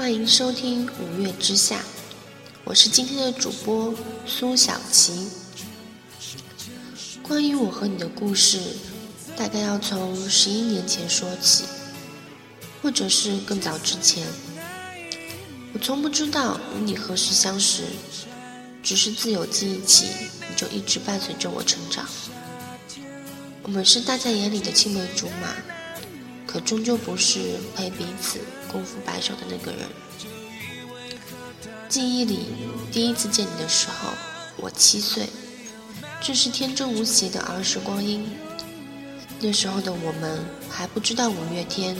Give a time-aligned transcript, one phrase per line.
[0.00, 1.76] 欢迎收听《五月之下》，
[2.64, 3.94] 我是今天的主播
[4.24, 5.28] 苏小琪。
[7.22, 8.58] 关于我和你的故事，
[9.36, 11.64] 大概要从十一年前说起，
[12.80, 14.26] 或者是更早之前。
[15.74, 17.82] 我从不知道与你何时相识，
[18.82, 20.06] 只是自有记忆起，
[20.48, 22.08] 你就一直伴随着我成长。
[23.62, 25.54] 我们是大家眼里的青梅竹马，
[26.46, 28.40] 可终究不是陪彼此
[28.70, 29.80] 共赴白首的那个人。
[31.88, 32.46] 记忆里
[32.92, 34.12] 第一次见你的时候，
[34.56, 35.28] 我七岁，
[36.20, 38.30] 这是天真无邪的儿时光阴。
[39.40, 40.38] 那时候的我们
[40.68, 41.96] 还不知道五月天，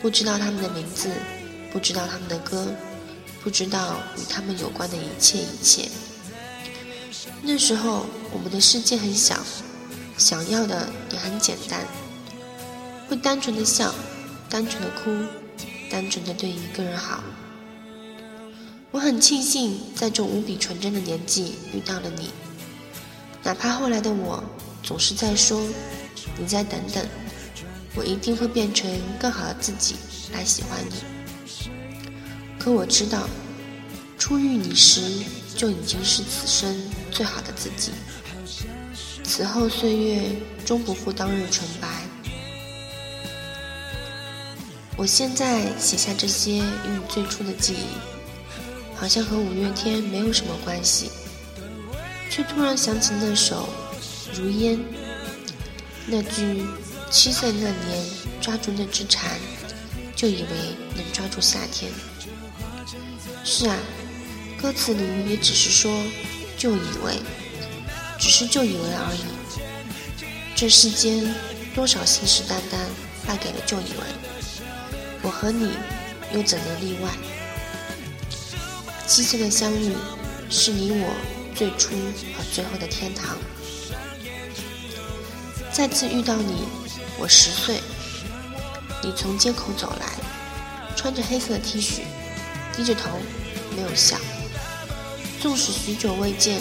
[0.00, 1.10] 不知道他们的名字，
[1.72, 2.72] 不知道他们的歌，
[3.42, 5.88] 不知道与他们有关的一切一切。
[7.42, 9.44] 那时候我们的世界很小。
[10.18, 11.80] 想要的也很简单，
[13.08, 13.94] 会单纯的笑，
[14.50, 15.10] 单纯的哭，
[15.90, 17.22] 单纯的对一个人好。
[18.92, 22.30] 我很庆幸在这无比纯真的年纪遇到了你，
[23.42, 24.42] 哪怕后来的我
[24.82, 25.60] 总是在说，
[26.38, 27.04] 你再等等，
[27.94, 29.96] 我一定会变成更好的自己
[30.32, 30.94] 来喜欢你。
[32.58, 33.28] 可我知道，
[34.18, 35.24] 初遇你时
[35.56, 36.76] 就已经是此生
[37.10, 37.92] 最好的自己。
[39.22, 40.22] 此后岁月
[40.64, 41.88] 终不负当日纯白。
[45.00, 51.10] 我现在写下这些与你最初的记忆，好像和五月天没有什么关系，
[52.30, 53.66] 却突然想起那首
[54.38, 54.76] 《如烟》，
[56.04, 56.66] 那句
[57.10, 58.06] “七岁那年
[58.42, 59.40] 抓住那只蝉，
[60.14, 60.48] 就以为
[60.94, 61.90] 能抓住夏天”。
[63.42, 63.78] 是啊，
[64.60, 65.90] 歌词里也只是说
[66.58, 67.16] “就以为”。
[68.20, 70.20] 只是就以为而已。
[70.54, 71.34] 这世间
[71.74, 72.76] 多少信誓旦旦
[73.26, 74.29] 败给了就以为，
[75.40, 75.70] 和你
[76.34, 77.10] 又怎能例外？
[79.06, 79.94] 七岁的相遇
[80.50, 81.14] 是你我
[81.56, 81.94] 最初
[82.36, 83.38] 和最后的天堂。
[85.72, 86.64] 再次遇到你，
[87.18, 87.80] 我十岁，
[89.02, 90.12] 你从街口走来，
[90.94, 92.00] 穿着黑色的 T 恤，
[92.76, 93.18] 低着头，
[93.74, 94.18] 没有笑。
[95.40, 96.60] 纵使许久未见。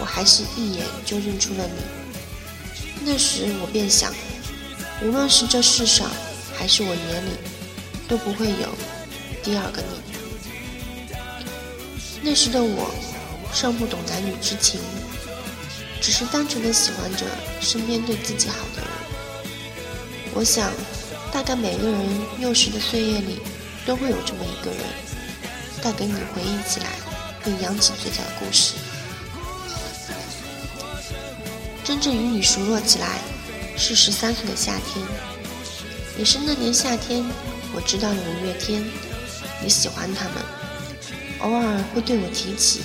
[0.00, 1.82] 我还是一眼就认出了你。
[3.04, 4.14] 那时我便想，
[5.02, 6.08] 无论是这世上，
[6.54, 7.30] 还是我眼里，
[8.08, 8.74] 都不会有
[9.42, 10.00] 第二个你。
[12.22, 12.90] 那时的我
[13.52, 14.80] 尚不懂男女之情，
[16.00, 17.26] 只是单纯的喜欢着
[17.60, 18.90] 身边对自己好的人。
[20.34, 20.72] 我想，
[21.32, 22.00] 大概每个人
[22.40, 23.38] 幼时的岁月里，
[23.86, 24.80] 都会有这么一个人，
[25.82, 26.86] 带给你回忆起来
[27.44, 28.74] 并扬起嘴角的故事。
[31.84, 33.20] 真正与你熟络起来，
[33.76, 35.06] 是十三岁的夏天，
[36.18, 37.24] 也是那年夏天，
[37.74, 38.82] 我知道了五月天，
[39.62, 40.36] 你喜欢他们，
[41.40, 42.82] 偶尔会对我提起。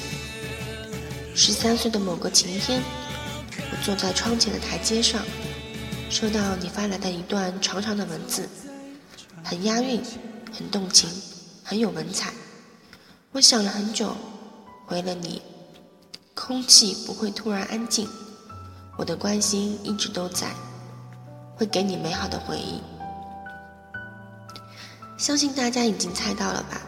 [1.35, 2.81] 十三岁的某个晴天，
[3.57, 5.23] 我坐在窗前的台阶上，
[6.09, 8.47] 收到你发来的一段长长的文字，
[9.43, 9.99] 很押韵，
[10.55, 11.09] 很动情，
[11.63, 12.31] 很有文采。
[13.31, 14.15] 我想了很久，
[14.85, 15.41] 回了你，
[16.35, 18.07] 空气不会突然安静。
[18.95, 20.51] 我的关心一直都在，
[21.55, 22.79] 会给你美好的回忆。
[25.23, 26.81] 相信大家已经猜到了吧？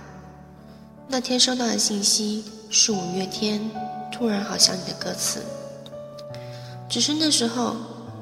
[1.08, 3.62] 那天收到的信息是五月天
[4.12, 5.42] 《突然好想你》的歌词。
[6.90, 7.78] 只是那时候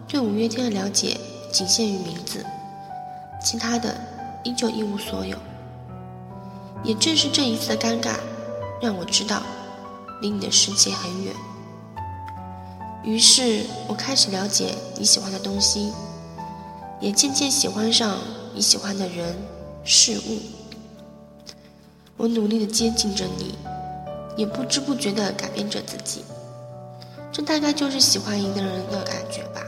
[0.07, 1.17] 对五月天的了解
[1.51, 2.45] 仅限于名字，
[3.43, 3.99] 其他的
[4.43, 5.35] 依旧一无所有。
[6.83, 8.17] 也正是这一次的尴尬，
[8.79, 9.41] 让我知道
[10.21, 11.33] 离你的世界很远。
[13.03, 15.91] 于是我开始了解你喜欢的东西，
[17.01, 18.19] 也渐渐喜欢上
[18.53, 19.35] 你喜欢的人
[19.83, 20.39] 事物。
[22.15, 23.55] 我努力的接近着你，
[24.37, 26.23] 也不知不觉的改变着自己。
[27.31, 29.61] 这大概就是喜欢一个人的感觉吧。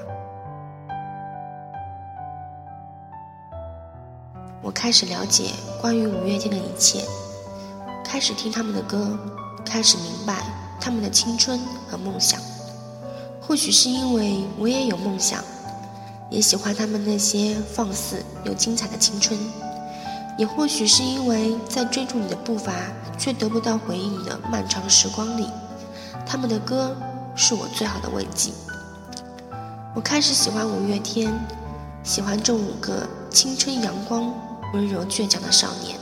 [4.62, 5.50] 我开始了解
[5.81, 7.04] 关于五月天的一切，
[8.04, 9.18] 开始听他们的歌，
[9.66, 10.44] 开始明白
[10.80, 11.60] 他们的青春
[11.90, 12.40] 和梦想。
[13.42, 15.44] 或许是因为我也有梦想，
[16.31, 19.38] 也喜欢他们那些放肆又精彩的青春；
[20.38, 22.74] 也或许是因为在追逐你的步伐
[23.18, 25.50] 却得不到回应的漫长时光里，
[26.26, 26.96] 他们的歌
[27.36, 28.52] 是我最好的慰藉。
[29.96, 31.34] 我开始喜欢五月天，
[32.04, 34.34] 喜欢这五个青春阳光、
[34.74, 35.98] 温柔倔强的少年。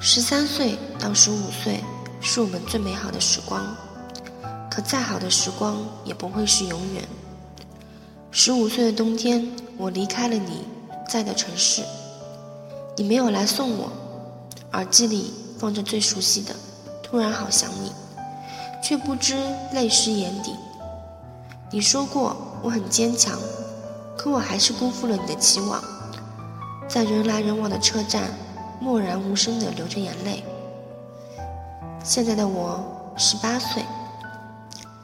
[0.00, 1.82] 十三岁到十五岁
[2.20, 3.64] 是我们最美好的时光。
[4.70, 7.02] 可再好的时光也不会是永远。
[8.32, 10.64] 十五岁的冬天，我离开了你
[11.08, 11.82] 在的城市，
[12.96, 13.90] 你没有来送我，
[14.72, 16.54] 耳机里放着最熟悉的，
[17.02, 17.92] 突然好想你，
[18.82, 19.36] 却不知
[19.72, 20.54] 泪湿眼底。
[21.70, 23.38] 你说过我很坚强，
[24.16, 25.82] 可我还是辜负了你的期望，
[26.88, 28.30] 在人来人往的车站，
[28.80, 30.42] 默然无声地流着眼泪。
[32.02, 33.82] 现在的我十八岁，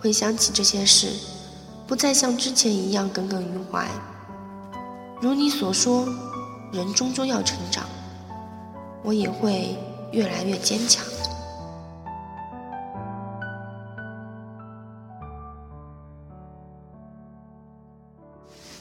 [0.00, 1.08] 回想起这些事，
[1.87, 3.88] 不再像之前一样耿耿于怀。
[5.20, 6.08] 如你所说，
[6.72, 7.84] 人终究要成长，
[9.02, 9.76] 我也会
[10.12, 11.05] 越来越坚强。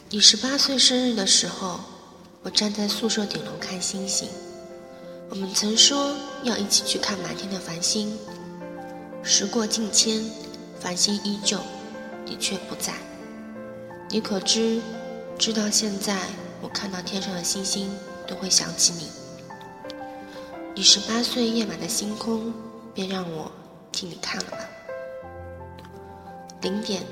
[0.10, 1.82] 你十八岁生日的时候，
[2.42, 4.30] 我站在宿舍顶楼看星星。
[5.30, 8.18] 我们曾说要一起去看满天的繁星。
[9.22, 10.24] 时过境迁，
[10.80, 11.60] 繁星依旧，
[12.26, 12.94] 你却不在。
[14.10, 14.82] 你可知？
[15.40, 16.18] 直到现在，
[16.62, 17.90] 我看到天上的星星
[18.28, 19.10] 都会想起你。
[20.76, 22.54] 你十八岁夜晚的星空，
[22.94, 23.50] 便让我
[23.90, 24.58] 替你看了吧。
[26.62, 27.04] 零点，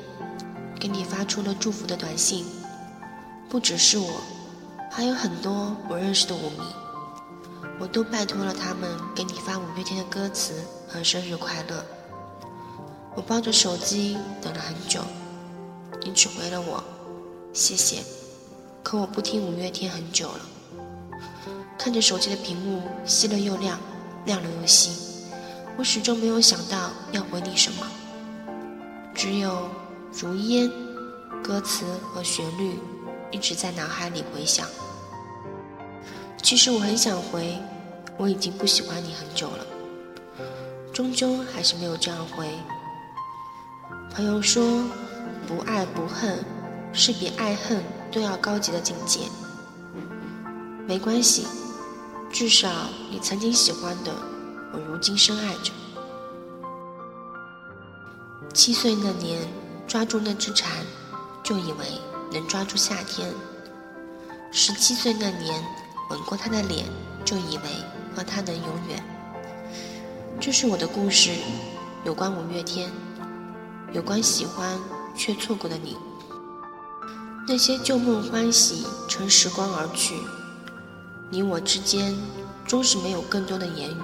[0.77, 2.45] 给你发出了祝福的短信。
[3.47, 4.19] 不只是我，
[4.91, 6.59] 还有很多我认识的舞迷，
[7.79, 10.53] 我都拜托了他们给你发五月天的歌词
[10.85, 11.81] 和生日快乐。
[13.15, 14.99] 我抱着手机等了很久，
[16.01, 16.83] 你只回了我
[17.53, 18.03] 谢谢。
[18.83, 20.39] 可我不听五月天很久了，
[21.77, 23.79] 看着手机的屏幕熄了又亮，
[24.25, 24.89] 亮了又熄，
[25.77, 27.85] 我始终没有想到要回你什么，
[29.13, 29.69] 只有
[30.13, 30.71] 如烟，
[31.43, 32.79] 歌词和旋律
[33.29, 34.65] 一直在脑海里回响。
[36.41, 37.57] 其实我很想回，
[38.17, 39.65] 我已经不喜欢你很久了，
[40.93, 42.47] 终究还是没有这样回。
[44.11, 44.83] 朋友说，
[45.45, 46.43] 不爱不恨，
[46.97, 47.81] 是比爱恨。
[48.09, 49.19] 都要高级的境界，
[50.87, 51.45] 没关系，
[52.31, 54.11] 至少你曾经喜欢的，
[54.71, 55.73] 我如今深爱着。
[58.53, 59.45] 七岁那年
[59.85, 60.71] 抓住那只蝉，
[61.43, 61.85] 就以为
[62.31, 63.29] 能抓住夏天；
[64.53, 65.61] 十七岁那年
[66.09, 66.85] 吻过他的脸，
[67.25, 67.63] 就以为
[68.15, 69.03] 和他能永远。
[70.39, 71.35] 这是我的故事，
[72.05, 72.89] 有关五月天，
[73.91, 74.79] 有关喜欢
[75.13, 75.97] 却错过的你。
[77.49, 80.15] 那些旧梦欢喜，乘时光而去，
[81.29, 82.13] 你我之间
[82.65, 84.01] 终是没有更多的言语。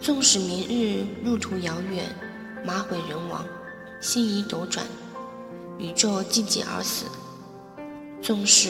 [0.00, 2.04] 纵使明日路途遥远，
[2.64, 3.44] 马毁人亡，
[4.00, 4.84] 星移斗转，
[5.78, 7.04] 宇宙寂寂而死；
[8.20, 8.68] 纵使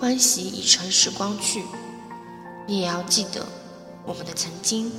[0.00, 1.62] 欢喜已乘时光去，
[2.66, 3.44] 你也要记得
[4.02, 4.90] 我们的曾经，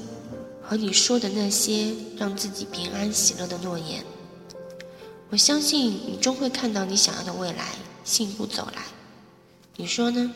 [0.62, 4.06] 和你说的那些让自己平安喜乐的诺言。
[5.30, 8.84] 我相信你终会看到你想要的未来，幸福走来。
[9.76, 10.32] 你说呢？